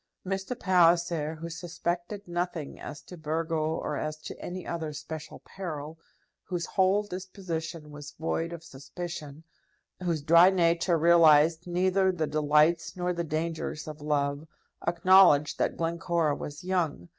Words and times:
Mr. 0.25 0.59
Palliser, 0.59 1.35
who 1.35 1.47
suspected 1.47 2.27
nothing 2.27 2.79
as 2.79 3.03
to 3.03 3.15
Burgo 3.15 3.75
or 3.75 3.97
as 3.97 4.17
to 4.17 4.41
any 4.43 4.65
other 4.65 4.93
special 4.93 5.43
peril, 5.45 5.99
whose 6.45 6.65
whole 6.65 7.03
disposition 7.03 7.91
was 7.91 8.09
void 8.13 8.51
of 8.51 8.63
suspicion, 8.63 9.43
whose 10.01 10.23
dry 10.23 10.49
nature 10.49 10.97
realized 10.97 11.67
neither 11.67 12.11
the 12.11 12.25
delights 12.25 12.97
nor 12.97 13.13
the 13.13 13.23
dangers 13.23 13.87
of 13.87 14.01
love, 14.01 14.47
acknowledged 14.87 15.59
that 15.59 15.77
Glencora 15.77 16.35
was 16.35 16.63
young. 16.63 17.07